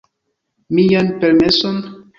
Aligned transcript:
Mian 0.77 1.15
permeson? 1.19 1.77